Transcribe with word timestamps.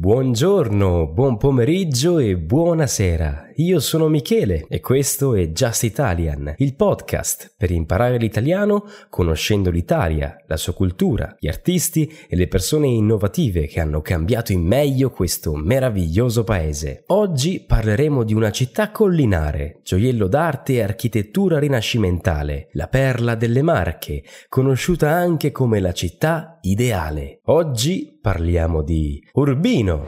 Buongiorno, 0.00 1.08
buon 1.08 1.36
pomeriggio 1.36 2.18
e 2.20 2.38
buonasera. 2.38 3.50
Io 3.56 3.80
sono 3.80 4.08
Michele 4.08 4.64
e 4.66 4.80
questo 4.80 5.34
è 5.34 5.48
Just 5.48 5.82
Italian, 5.82 6.54
il 6.56 6.74
podcast 6.74 7.52
per 7.54 7.70
imparare 7.70 8.16
l'italiano 8.16 8.86
conoscendo 9.10 9.68
l'Italia, 9.70 10.42
la 10.46 10.56
sua 10.56 10.72
cultura, 10.72 11.36
gli 11.38 11.48
artisti 11.48 12.10
e 12.26 12.34
le 12.36 12.48
persone 12.48 12.86
innovative 12.86 13.66
che 13.66 13.78
hanno 13.78 14.00
cambiato 14.00 14.52
in 14.52 14.62
meglio 14.62 15.10
questo 15.10 15.54
meraviglioso 15.54 16.44
paese. 16.44 17.02
Oggi 17.08 17.60
parleremo 17.60 18.24
di 18.24 18.32
una 18.32 18.50
città 18.50 18.90
collinare, 18.90 19.80
gioiello 19.84 20.28
d'arte 20.28 20.76
e 20.76 20.82
architettura 20.82 21.58
rinascimentale, 21.58 22.68
la 22.72 22.88
perla 22.88 23.34
delle 23.34 23.60
Marche, 23.60 24.22
conosciuta 24.48 25.10
anche 25.10 25.52
come 25.52 25.78
la 25.78 25.92
città 25.92 26.58
ideale. 26.62 27.40
Oggi 27.44 28.18
parliamo 28.20 28.82
di 28.82 29.22
Urbino. 29.32 30.06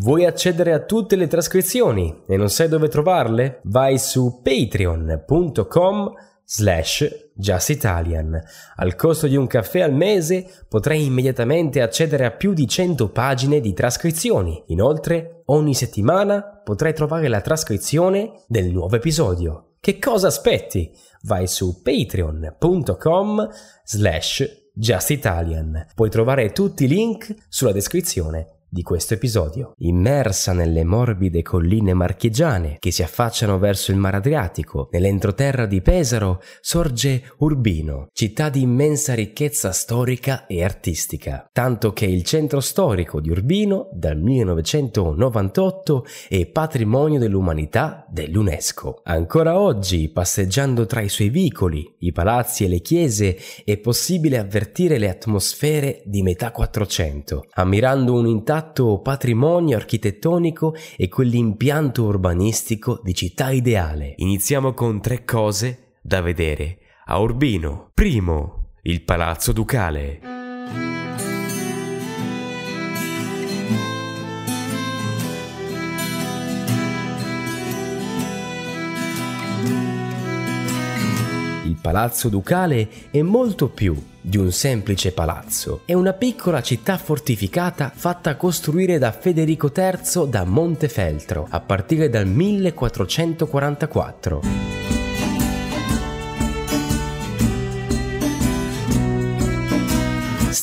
Vuoi 0.00 0.26
accedere 0.26 0.72
a 0.72 0.80
tutte 0.80 1.14
le 1.14 1.28
trascrizioni 1.28 2.24
e 2.26 2.36
non 2.36 2.48
sai 2.50 2.68
dove 2.68 2.88
trovarle? 2.88 3.60
Vai 3.64 3.98
su 3.98 4.40
patreon.com 4.42 6.12
slash 6.44 7.30
justitalian. 7.34 8.38
Al 8.76 8.96
costo 8.96 9.26
di 9.26 9.36
un 9.36 9.46
caffè 9.46 9.80
al 9.80 9.94
mese 9.94 10.46
potrai 10.68 11.06
immediatamente 11.06 11.80
accedere 11.80 12.24
a 12.24 12.32
più 12.32 12.52
di 12.52 12.66
100 12.66 13.10
pagine 13.10 13.60
di 13.60 13.72
trascrizioni. 13.72 14.62
Inoltre, 14.66 15.42
ogni 15.46 15.74
settimana 15.74 16.60
potrai 16.64 16.92
trovare 16.94 17.28
la 17.28 17.40
trascrizione 17.40 18.42
del 18.48 18.70
nuovo 18.70 18.96
episodio. 18.96 19.71
Che 19.84 19.98
cosa 19.98 20.28
aspetti? 20.28 20.96
Vai 21.22 21.48
su 21.48 21.82
patreon.com 21.82 23.48
slash 23.82 24.68
justitalian. 24.72 25.86
Puoi 25.96 26.08
trovare 26.08 26.52
tutti 26.52 26.84
i 26.84 26.86
link 26.86 27.34
sulla 27.48 27.72
descrizione 27.72 28.61
di 28.72 28.80
questo 28.80 29.12
episodio. 29.12 29.74
Immersa 29.80 30.54
nelle 30.54 30.82
morbide 30.82 31.42
colline 31.42 31.92
marchigiane 31.92 32.76
che 32.78 32.90
si 32.90 33.02
affacciano 33.02 33.58
verso 33.58 33.90
il 33.90 33.98
Mar 33.98 34.14
Adriatico, 34.14 34.88
nell'entroterra 34.92 35.66
di 35.66 35.82
Pesaro 35.82 36.40
sorge 36.62 37.34
Urbino, 37.40 38.08
città 38.14 38.48
di 38.48 38.62
immensa 38.62 39.12
ricchezza 39.12 39.72
storica 39.72 40.46
e 40.46 40.64
artistica, 40.64 41.46
tanto 41.52 41.92
che 41.92 42.06
il 42.06 42.22
centro 42.22 42.60
storico 42.60 43.20
di 43.20 43.28
Urbino 43.28 43.90
dal 43.92 44.16
1998 44.16 46.06
è 46.30 46.46
patrimonio 46.46 47.18
dell'umanità 47.18 48.06
dell'UNESCO. 48.08 49.02
Ancora 49.04 49.60
oggi, 49.60 50.08
passeggiando 50.08 50.86
tra 50.86 51.02
i 51.02 51.10
suoi 51.10 51.28
vicoli, 51.28 51.96
i 51.98 52.12
palazzi 52.12 52.64
e 52.64 52.68
le 52.68 52.80
chiese, 52.80 53.36
è 53.66 53.76
possibile 53.76 54.38
avvertire 54.38 54.96
le 54.96 55.10
atmosfere 55.10 56.00
di 56.06 56.22
metà 56.22 56.52
400, 56.52 57.48
ammirando 57.52 58.14
un 58.14 58.26
intatto 58.26 58.60
intratto 58.62 59.00
patrimonio 59.00 59.76
architettonico 59.76 60.74
e 60.96 61.08
quell'impianto 61.08 62.04
urbanistico 62.04 63.00
di 63.02 63.12
città 63.12 63.50
ideale. 63.50 64.14
Iniziamo 64.18 64.72
con 64.72 65.00
tre 65.00 65.24
cose 65.24 65.96
da 66.00 66.20
vedere 66.20 66.78
a 67.06 67.18
Urbino. 67.18 67.90
Primo, 67.92 68.74
il 68.82 69.02
Palazzo 69.02 69.52
Ducale. 69.52 70.20
Il 81.64 81.78
Palazzo 81.80 82.28
Ducale 82.28 82.88
è 83.10 83.22
molto 83.22 83.68
più 83.68 84.10
di 84.22 84.38
un 84.38 84.50
semplice 84.52 85.12
palazzo. 85.12 85.82
È 85.84 85.92
una 85.92 86.14
piccola 86.14 86.62
città 86.62 86.96
fortificata 86.96 87.92
fatta 87.94 88.36
costruire 88.36 88.96
da 88.98 89.12
Federico 89.12 89.70
III 89.76 90.28
da 90.28 90.44
Montefeltro 90.44 91.46
a 91.50 91.60
partire 91.60 92.08
dal 92.08 92.26
1444. 92.26 94.91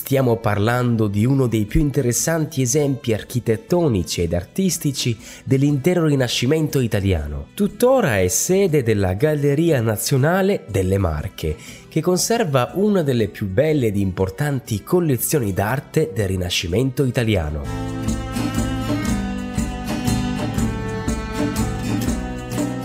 Stiamo 0.09 0.37
parlando 0.37 1.05
di 1.05 1.23
uno 1.23 1.45
dei 1.45 1.65
più 1.65 1.81
interessanti 1.81 2.63
esempi 2.63 3.13
architettonici 3.13 4.23
ed 4.23 4.33
artistici 4.33 5.15
dell'intero 5.43 6.07
Rinascimento 6.07 6.79
italiano. 6.79 7.49
Tuttora 7.53 8.17
è 8.17 8.27
sede 8.27 8.81
della 8.81 9.13
Galleria 9.13 9.79
Nazionale 9.81 10.65
delle 10.67 10.97
Marche, 10.97 11.55
che 11.87 12.01
conserva 12.01 12.71
una 12.73 13.03
delle 13.03 13.27
più 13.27 13.45
belle 13.45 13.85
ed 13.85 13.97
importanti 13.97 14.81
collezioni 14.81 15.53
d'arte 15.53 16.09
del 16.11 16.27
Rinascimento 16.27 17.03
italiano. 17.03 18.08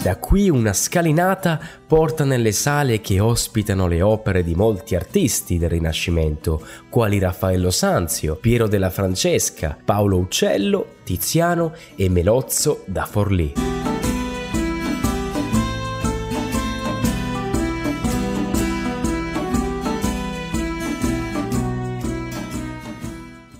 Da 0.04 0.18
qui 0.18 0.50
una 0.50 0.74
scalinata 0.74 1.58
porta 1.86 2.24
nelle 2.24 2.52
sale 2.52 3.00
che 3.00 3.20
ospitano 3.20 3.86
le 3.86 4.02
opere 4.02 4.44
di 4.44 4.54
molti 4.54 4.94
artisti 4.94 5.56
del 5.56 5.70
Rinascimento, 5.70 6.62
quali 6.90 7.18
Raffaello 7.18 7.70
Sanzio, 7.70 8.36
Piero 8.36 8.68
della 8.68 8.90
Francesca, 8.90 9.74
Paolo 9.82 10.18
Uccello, 10.18 10.96
Tiziano 11.04 11.72
e 11.96 12.10
Melozzo 12.10 12.82
da 12.84 13.06
Forlì. 13.06 13.54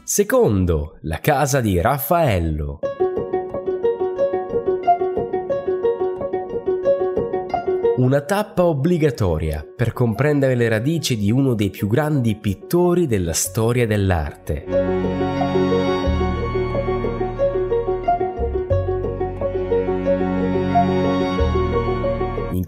Secondo, 0.02 0.98
la 1.00 1.20
casa 1.20 1.62
di 1.62 1.80
Raffaello. 1.80 2.80
Una 7.96 8.22
tappa 8.22 8.64
obbligatoria 8.64 9.64
per 9.64 9.92
comprendere 9.92 10.56
le 10.56 10.68
radici 10.68 11.16
di 11.16 11.30
uno 11.30 11.54
dei 11.54 11.70
più 11.70 11.86
grandi 11.86 12.34
pittori 12.34 13.06
della 13.06 13.32
storia 13.32 13.86
dell'arte. 13.86 15.33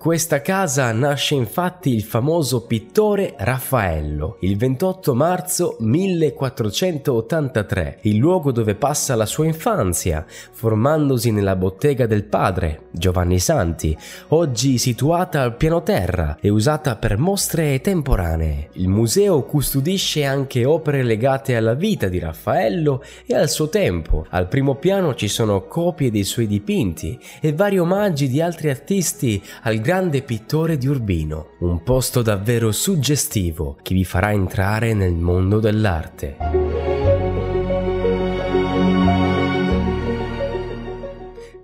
Questa 0.07 0.41
casa 0.41 0.93
nasce 0.93 1.35
infatti 1.35 1.93
il 1.93 2.05
famoso 2.05 2.65
pittore 2.65 3.35
Raffaello, 3.37 4.37
il 4.43 4.57
28 4.57 5.17
marzo 5.17 5.77
1483, 5.81 7.99
il 8.03 8.15
luogo 8.15 8.53
dove 8.53 8.77
passa 8.77 9.17
la 9.17 9.27
sua 9.27 9.47
infanzia, 9.47 10.25
formandosi 10.53 11.33
nella 11.33 11.57
bottega 11.57 12.07
del 12.07 12.23
padre, 12.23 12.83
Giovanni 12.93 13.41
Santi, 13.41 13.99
oggi 14.29 14.79
situata 14.79 15.43
al 15.43 15.57
piano 15.57 15.83
terra 15.83 16.37
e 16.41 16.51
usata 16.51 16.95
per 16.95 17.19
mostre 17.19 17.81
temporanee. 17.81 18.69
Il 18.75 18.87
museo 18.87 19.43
custodisce 19.43 20.25
anche 20.25 20.65
opere 20.65 21.03
legate 21.03 21.57
alla 21.57 21.75
vita 21.75 22.07
di 22.07 22.21
Raffaello 22.21 23.03
e 23.27 23.35
al 23.35 23.51
suo 23.51 23.69
tempo. 23.69 24.25
Al 24.31 24.47
primo 24.47 24.77
piano 24.77 25.17
ci 25.17 25.27
sono 25.27 25.67
copie 25.67 26.13
dei 26.13 26.23
suoi 26.23 26.47
dipinti 26.47 27.19
e 27.41 27.53
vari 27.53 27.81
omaggi 27.81 28.29
di 28.29 28.41
altri 28.41 28.71
artisti 28.71 29.43
al 29.63 29.81
grande 29.81 29.95
grande 29.97 30.21
pittore 30.21 30.77
di 30.77 30.89
Urbino, 30.89 31.53
un 31.61 31.83
posto 31.83 32.21
davvero 32.21 32.71
suggestivo 32.71 33.79
che 33.81 33.95
vi 33.95 34.05
farà 34.05 34.31
entrare 34.31 34.93
nel 34.93 35.15
mondo 35.15 35.59
dell'arte. 35.59 36.37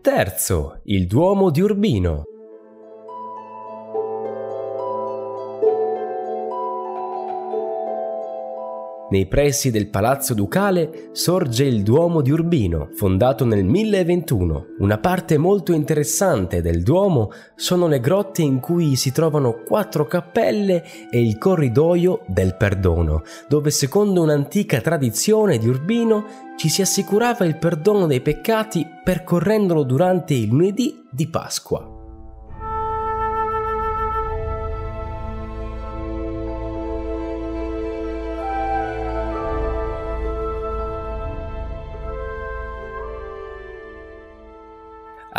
Terzo, 0.01 0.81
il 0.85 1.07
Duomo 1.07 1.51
di 1.51 1.61
Urbino. 1.61 2.32
Nei 9.13 9.27
pressi 9.27 9.71
del 9.71 9.91
Palazzo 9.91 10.33
Ducale 10.33 11.11
sorge 11.13 11.65
il 11.65 11.83
Duomo 11.83 12.23
di 12.23 12.31
Urbino, 12.31 12.89
fondato 12.95 13.45
nel 13.45 13.63
1021. 13.63 14.69
Una 14.79 14.97
parte 14.97 15.37
molto 15.37 15.75
interessante 15.75 16.63
del 16.63 16.83
Duomo 16.83 17.31
sono 17.55 17.89
le 17.89 18.01
grotte 18.01 18.41
in 18.41 18.59
cui 18.59 18.97
si 18.97 19.13
trovano 19.13 19.65
quattro 19.67 20.07
cappelle 20.07 20.83
e 21.11 21.21
il 21.21 21.37
corridoio 21.37 22.23
del 22.27 22.57
perdono, 22.57 23.23
dove 23.49 23.69
secondo 23.69 24.23
un'antica 24.23 24.81
tradizione 24.81 25.59
di 25.59 25.69
Urbino 25.69 26.25
ci 26.57 26.71
si 26.71 26.81
assicurava 26.81 27.45
il 27.45 27.59
perdono 27.59 28.07
dei 28.07 28.23
peccati 28.23 28.87
percorrendolo 29.05 29.83
durante 29.83 30.33
il 30.33 30.49
lunedì 30.49 31.05
di 31.11 31.29
Pasqua. 31.29 31.92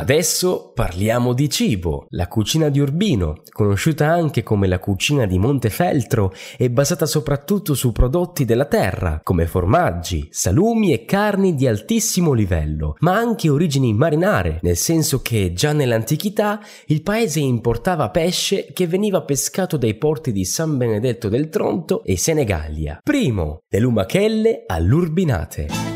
Adesso 0.03 0.73
parliamo 0.75 1.31
di 1.31 1.49
cibo. 1.49 2.07
La 2.09 2.27
cucina 2.27 2.67
di 2.67 2.81
Urbino, 2.81 3.41
conosciuta 3.53 4.11
anche 4.11 4.43
come 4.43 4.67
la 4.67 4.77
cucina 4.77 5.25
di 5.25 5.39
Montefeltro, 5.39 6.33
è 6.57 6.67
basata 6.67 7.05
soprattutto 7.05 7.73
su 7.73 7.93
prodotti 7.93 8.43
della 8.43 8.65
terra, 8.65 9.21
come 9.23 9.47
formaggi, 9.47 10.27
salumi 10.29 10.91
e 10.91 11.05
carni 11.05 11.55
di 11.55 11.67
altissimo 11.67 12.33
livello, 12.33 12.97
ma 12.99 13.15
anche 13.15 13.47
origini 13.47 13.93
marinare, 13.93 14.59
nel 14.63 14.75
senso 14.75 15.21
che 15.21 15.53
già 15.53 15.71
nell'antichità 15.71 16.59
il 16.87 17.01
paese 17.01 17.39
importava 17.39 18.09
pesce 18.09 18.73
che 18.73 18.87
veniva 18.87 19.23
pescato 19.23 19.77
dai 19.77 19.95
porti 19.95 20.33
di 20.33 20.43
San 20.43 20.75
Benedetto 20.75 21.29
del 21.29 21.47
Tronto 21.47 22.03
e 22.03 22.17
Senegalia. 22.17 22.99
Primo, 23.01 23.61
le 23.69 23.79
lumachelle 23.79 24.63
all'urbinate. 24.67 25.92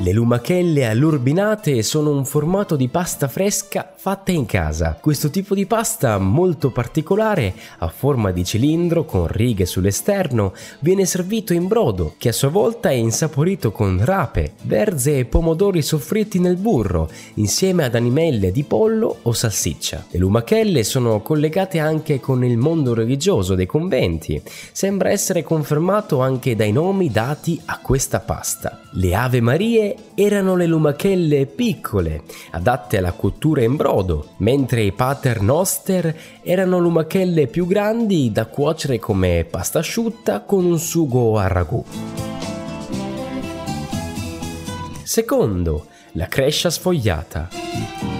Le 0.00 0.12
lumachelle 0.12 0.86
all'urbinate 0.86 1.82
sono 1.82 2.12
un 2.12 2.24
formato 2.24 2.76
di 2.76 2.86
pasta 2.86 3.26
fresca 3.26 3.94
fatta 3.96 4.30
in 4.30 4.46
casa. 4.46 4.96
Questo 5.00 5.28
tipo 5.28 5.56
di 5.56 5.66
pasta 5.66 6.18
molto 6.18 6.70
particolare, 6.70 7.52
a 7.78 7.88
forma 7.88 8.30
di 8.30 8.44
cilindro 8.44 9.04
con 9.04 9.26
righe 9.26 9.66
sull'esterno, 9.66 10.54
viene 10.78 11.04
servito 11.04 11.52
in 11.52 11.66
brodo, 11.66 12.14
che 12.16 12.28
a 12.28 12.32
sua 12.32 12.48
volta 12.48 12.90
è 12.90 12.92
insaporito 12.92 13.72
con 13.72 14.00
rape, 14.04 14.52
verze 14.62 15.18
e 15.18 15.24
pomodori 15.24 15.82
soffritti 15.82 16.38
nel 16.38 16.56
burro, 16.56 17.10
insieme 17.34 17.82
ad 17.82 17.96
animelle 17.96 18.52
di 18.52 18.62
pollo 18.62 19.16
o 19.22 19.32
salsiccia. 19.32 20.06
Le 20.10 20.18
lumachelle 20.20 20.84
sono 20.84 21.22
collegate 21.22 21.80
anche 21.80 22.20
con 22.20 22.44
il 22.44 22.56
mondo 22.56 22.94
religioso 22.94 23.56
dei 23.56 23.66
conventi. 23.66 24.40
Sembra 24.70 25.10
essere 25.10 25.42
confermato 25.42 26.20
anche 26.20 26.54
dai 26.54 26.70
nomi 26.70 27.10
dati 27.10 27.60
a 27.64 27.80
questa 27.80 28.20
pasta. 28.20 28.82
Le 28.92 29.14
Ave 29.14 29.40
Marie 29.40 29.87
erano 30.14 30.56
le 30.56 30.66
lumachelle 30.66 31.46
piccole, 31.46 32.22
adatte 32.50 32.98
alla 32.98 33.12
cottura 33.12 33.62
in 33.62 33.76
brodo, 33.76 34.30
mentre 34.38 34.82
i 34.82 34.92
pater 34.92 35.40
noster 35.40 36.16
erano 36.42 36.78
lumachelle 36.78 37.46
più 37.46 37.66
grandi 37.66 38.32
da 38.32 38.46
cuocere 38.46 38.98
come 38.98 39.46
pasta 39.48 39.80
asciutta 39.80 40.40
con 40.40 40.64
un 40.64 40.78
sugo 40.78 41.38
a 41.38 41.46
ragù. 41.46 41.84
Secondo, 45.02 45.86
la 46.12 46.26
crescia 46.26 46.70
sfogliata. 46.70 48.17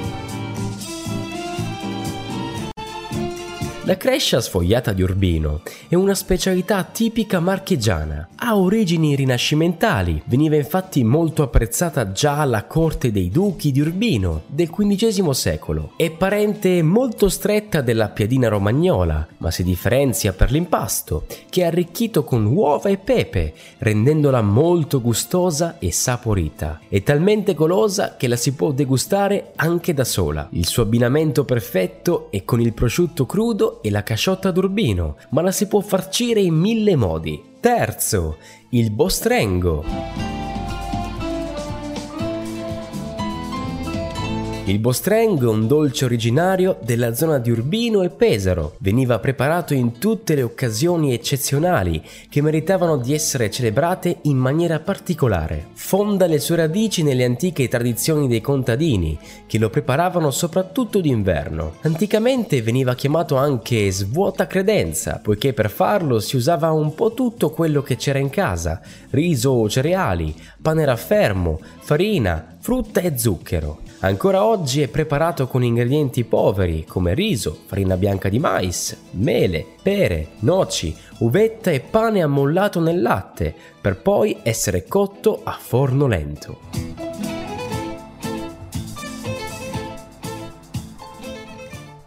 La 3.88 3.96
crescia 3.96 4.43
sfogliata 4.43 4.93
di 4.93 5.00
Urbino 5.00 5.62
è 5.88 5.94
una 5.94 6.14
specialità 6.14 6.82
tipica 6.85 7.40
marchigiana. 7.40 8.29
Ha 8.37 8.55
origini 8.55 9.14
rinascimentali, 9.14 10.20
veniva 10.26 10.56
infatti 10.56 11.02
molto 11.02 11.43
apprezzata 11.43 12.12
già 12.12 12.38
alla 12.38 12.64
corte 12.64 13.11
dei 13.11 13.31
duchi 13.31 13.73
di 13.73 13.81
Urbino 13.81 14.43
del 14.46 14.69
XV 14.69 15.31
secolo. 15.31 15.93
È 15.96 16.11
parente 16.11 16.82
molto 16.82 17.31
stretta 17.31 17.81
della 17.81 18.11
piadina 18.11 18.49
romagnola, 18.49 19.26
ma 19.38 19.50
si 19.50 19.62
differenzia 19.62 20.34
per 20.34 20.50
l'impasto, 20.50 21.25
che 21.49 21.62
è 21.62 21.64
arricchito 21.64 22.25
con 22.25 22.44
uova 22.44 22.91
e 22.91 22.99
pepe, 22.99 23.55
rendendola 23.79 24.43
molto 24.43 25.00
gustosa 25.00 25.79
e 25.79 25.91
saporita. 25.93 26.81
È 26.91 27.02
talmente 27.02 27.55
golosa 27.55 28.17
che 28.19 28.29
la 28.29 28.37
si 28.37 28.52
può 28.52 28.70
degustare 28.70 29.52
anche 29.56 29.94
da 29.94 30.05
sola. 30.05 30.46
Il 30.50 30.67
suo 30.67 30.82
abbinamento 30.82 31.46
perfetto 31.46 32.26
è 32.31 32.44
con 32.44 32.61
il 32.61 32.75
prosciutto 32.75 33.25
crudo 33.25 33.76
e 33.82 33.90
la 33.90 34.02
casciotta 34.02 34.50
d'urbino, 34.50 35.16
ma 35.30 35.42
la 35.42 35.52
si 35.52 35.66
può 35.66 35.80
farcire 35.80 36.40
in 36.40 36.54
mille 36.54 36.96
modi. 36.96 37.56
Terzo, 37.60 38.38
il 38.70 38.90
bostrengo. 38.90 40.38
Il 44.69 44.81
bostreng 44.81 45.41
è 45.41 45.47
un 45.47 45.67
dolce 45.67 46.05
originario 46.05 46.76
della 46.82 47.15
zona 47.15 47.38
di 47.38 47.50
Urbino 47.50 48.03
e 48.03 48.11
Pesaro. 48.11 48.76
Veniva 48.81 49.19
preparato 49.19 49.73
in 49.73 49.97
tutte 49.97 50.35
le 50.35 50.43
occasioni 50.43 51.15
eccezionali 51.15 52.03
che 52.29 52.43
meritavano 52.43 52.99
di 52.99 53.15
essere 53.15 53.50
celebrate 53.50 54.19
in 54.25 54.37
maniera 54.37 54.79
particolare. 54.79 55.69
Fonda 55.73 56.26
le 56.26 56.38
sue 56.38 56.56
radici 56.56 57.03
nelle 57.03 57.25
antiche 57.25 57.67
tradizioni 57.67 58.29
dei 58.29 58.43
contadini, 58.43 59.19
che 59.47 59.56
lo 59.56 59.70
preparavano 59.70 60.31
soprattutto 60.31 61.00
d'inverno. 61.00 61.76
Anticamente 61.81 62.61
veniva 62.61 62.94
chiamato 62.94 63.37
anche 63.37 63.91
svuota 63.91 64.47
credenza, 64.47 65.19
poiché 65.23 65.55
per 65.55 65.70
farlo 65.70 66.20
si 66.20 66.37
usava 66.37 66.73
un 66.73 66.94
po' 66.94 67.15
tutto 67.15 67.49
quello 67.49 67.81
che 67.81 67.97
c'era 67.97 68.19
in 68.19 68.29
casa, 68.29 68.82
riso 69.12 69.49
o 69.49 69.67
cereali, 69.70 70.35
pane 70.61 70.85
raffermo, 70.85 71.59
farina, 71.79 72.59
frutta 72.61 73.00
e 73.00 73.17
zucchero. 73.17 73.88
Ancora 74.00 74.44
oggi 74.44 74.80
è 74.80 74.86
preparato 74.86 75.48
con 75.48 75.64
ingredienti 75.64 76.22
poveri 76.22 76.84
come 76.84 77.14
riso, 77.14 77.58
farina 77.66 77.96
bianca 77.96 78.28
di 78.28 78.38
mais, 78.38 78.96
mele, 79.12 79.66
pere, 79.82 80.28
noci, 80.40 80.96
uvetta 81.18 81.72
e 81.72 81.80
pane 81.80 82.22
ammollato 82.22 82.78
nel 82.78 83.02
latte, 83.02 83.52
per 83.80 84.00
poi 84.00 84.38
essere 84.44 84.84
cotto 84.84 85.40
a 85.42 85.58
forno 85.60 86.06
lento. 86.06 86.60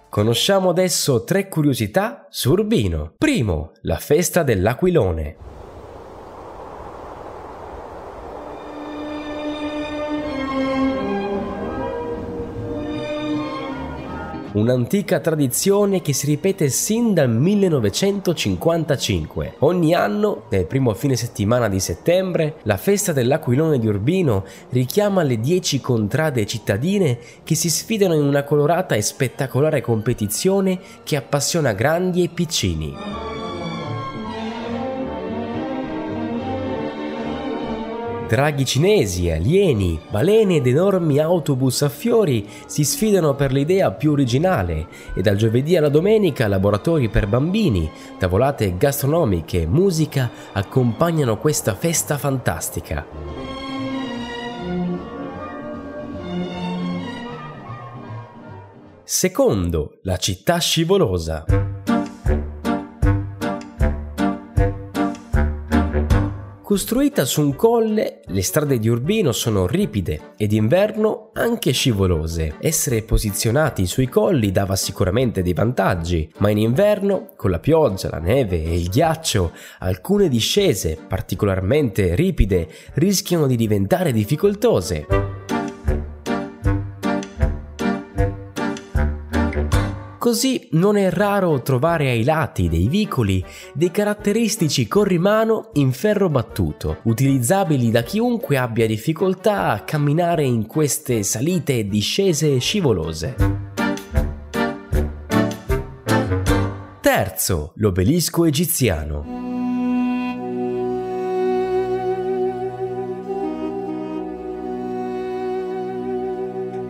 Conosciamo 0.07 0.69
adesso 0.69 1.25
tre 1.25 1.49
curiosità 1.49 2.25
su 2.29 2.51
Urbino. 2.51 3.15
Primo, 3.17 3.71
la 3.81 3.97
festa 3.97 4.43
dell'aquilone. 4.43 5.35
Un'antica 14.53 15.19
tradizione 15.19 16.01
che 16.01 16.13
si 16.13 16.25
ripete 16.25 16.69
sin 16.69 17.13
dal 17.13 17.29
1955. 17.29 19.55
Ogni 19.59 19.93
anno, 19.93 20.43
nel 20.49 20.65
primo 20.65 20.93
fine 20.93 21.15
settimana 21.15 21.69
di 21.69 21.79
settembre, 21.79 22.55
la 22.63 22.75
festa 22.77 23.13
dell'Aquilone 23.13 23.79
di 23.79 23.87
Urbino 23.87 24.43
richiama 24.69 25.23
le 25.23 25.39
dieci 25.39 25.79
contrade 25.79 26.45
cittadine 26.45 27.17
che 27.43 27.55
si 27.55 27.69
sfidano 27.69 28.15
in 28.15 28.23
una 28.23 28.43
colorata 28.43 28.95
e 28.95 29.01
spettacolare 29.01 29.79
competizione 29.81 30.79
che 31.03 31.15
appassiona 31.15 31.71
grandi 31.73 32.23
e 32.23 32.29
piccini. 32.29 33.50
Draghi 38.31 38.63
cinesi, 38.63 39.29
alieni, 39.29 39.99
balene 40.09 40.55
ed 40.55 40.65
enormi 40.65 41.19
autobus 41.19 41.81
a 41.81 41.89
fiori 41.89 42.47
si 42.65 42.85
sfidano 42.85 43.35
per 43.35 43.51
l'idea 43.51 43.91
più 43.91 44.11
originale 44.11 44.87
e 45.13 45.21
dal 45.21 45.35
giovedì 45.35 45.75
alla 45.75 45.89
domenica 45.89 46.47
laboratori 46.47 47.09
per 47.09 47.27
bambini, 47.27 47.91
tavolate 48.17 48.77
gastronomiche 48.77 49.63
e 49.63 49.67
musica 49.67 50.31
accompagnano 50.53 51.37
questa 51.39 51.75
festa 51.75 52.17
fantastica. 52.17 53.05
Secondo, 59.03 59.97
la 60.03 60.15
città 60.15 60.57
scivolosa. 60.57 61.70
Costruita 66.71 67.25
su 67.25 67.41
un 67.41 67.53
colle, 67.57 68.21
le 68.27 68.41
strade 68.41 68.79
di 68.79 68.87
Urbino 68.87 69.33
sono 69.33 69.67
ripide 69.67 70.35
ed 70.37 70.51
d'inverno 70.51 71.31
anche 71.33 71.73
scivolose. 71.73 72.55
Essere 72.61 73.01
posizionati 73.01 73.85
sui 73.85 74.07
colli 74.07 74.53
dava 74.53 74.77
sicuramente 74.77 75.41
dei 75.41 75.51
vantaggi, 75.51 76.31
ma 76.37 76.49
in 76.49 76.59
inverno, 76.59 77.33
con 77.35 77.51
la 77.51 77.59
pioggia, 77.59 78.07
la 78.09 78.19
neve 78.19 78.63
e 78.63 78.79
il 78.79 78.87
ghiaccio, 78.87 79.51
alcune 79.79 80.29
discese 80.29 80.97
particolarmente 81.05 82.15
ripide 82.15 82.69
rischiano 82.93 83.47
di 83.47 83.57
diventare 83.57 84.13
difficoltose. 84.13 85.40
Così 90.21 90.67
non 90.73 90.97
è 90.97 91.09
raro 91.09 91.63
trovare 91.63 92.11
ai 92.11 92.23
lati 92.23 92.69
dei 92.69 92.87
vicoli 92.87 93.43
dei 93.73 93.89
caratteristici 93.89 94.87
corrimano 94.87 95.71
in 95.73 95.91
ferro 95.91 96.29
battuto, 96.29 96.99
utilizzabili 97.05 97.89
da 97.89 98.03
chiunque 98.03 98.55
abbia 98.55 98.85
difficoltà 98.85 99.69
a 99.69 99.79
camminare 99.79 100.43
in 100.43 100.67
queste 100.67 101.23
salite 101.23 101.79
e 101.79 101.87
discese 101.87 102.59
scivolose. 102.59 103.35
Terzo, 107.01 107.71
l'obelisco 107.77 108.45
egiziano. 108.45 109.40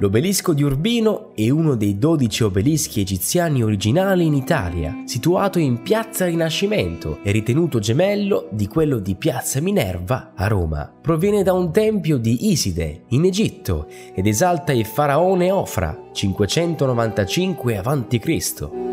L'obelisco 0.02 0.54
di 0.54 0.64
Urbino 0.64 1.30
è 1.36 1.48
uno 1.52 1.76
dei 1.76 2.00
12 2.00 2.46
obelischi 2.46 3.02
egiziani 3.02 3.62
originali 3.62 4.26
in 4.26 4.34
Italia, 4.34 5.04
situato 5.06 5.60
in 5.60 5.84
Piazza 5.84 6.26
Rinascimento 6.26 7.20
e 7.22 7.30
ritenuto 7.30 7.78
gemello 7.78 8.48
di 8.50 8.66
quello 8.66 8.98
di 8.98 9.14
Piazza 9.14 9.62
Minerva 9.62 10.32
a 10.36 10.48
Roma. 10.48 10.92
Proviene 11.00 11.44
da 11.44 11.54
un 11.54 11.72
tempio 11.72 12.18
di 12.18 12.50
Iside, 12.50 13.04
in 13.10 13.26
Egitto, 13.26 13.86
ed 14.16 14.26
esalta 14.26 14.72
il 14.72 14.86
faraone 14.86 15.52
Ofra, 15.52 15.96
595 16.12 17.78
a.C. 17.78 18.91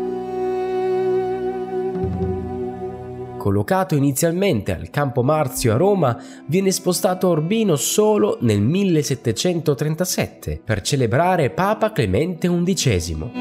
collocato 3.49 3.95
inizialmente 3.95 4.75
al 4.75 4.91
Campo 4.91 5.23
Marzio 5.23 5.73
a 5.73 5.77
Roma, 5.77 6.21
viene 6.45 6.71
spostato 6.71 7.25
a 7.25 7.31
Urbino 7.31 7.75
solo 7.75 8.37
nel 8.41 8.61
1737 8.61 10.61
per 10.63 10.81
celebrare 10.81 11.49
Papa 11.49 11.91
Clemente 11.91 12.47
XI. 12.47 13.31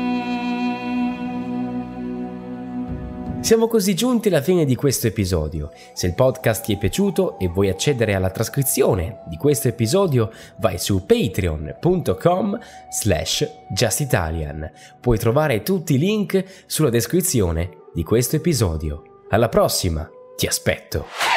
Siamo 3.40 3.68
così 3.68 3.94
giunti 3.94 4.28
alla 4.28 4.40
fine 4.40 4.64
di 4.64 4.74
questo 4.74 5.08
episodio. 5.08 5.70
Se 5.92 6.06
il 6.06 6.14
podcast 6.14 6.64
ti 6.64 6.72
è 6.72 6.78
piaciuto 6.78 7.38
e 7.38 7.48
vuoi 7.48 7.68
accedere 7.68 8.14
alla 8.14 8.30
trascrizione 8.30 9.20
di 9.26 9.36
questo 9.36 9.68
episodio, 9.68 10.30
vai 10.56 10.78
su 10.78 11.04
patreon.com 11.04 12.58
slash 12.90 13.46
justitalian. 13.68 14.70
Puoi 15.00 15.18
trovare 15.18 15.62
tutti 15.62 15.94
i 15.94 15.98
link 15.98 16.64
sulla 16.66 16.90
descrizione 16.90 17.84
di 17.92 18.02
questo 18.02 18.36
episodio. 18.36 19.07
Alla 19.30 19.50
prossima, 19.50 20.08
ti 20.36 20.46
aspetto. 20.46 21.27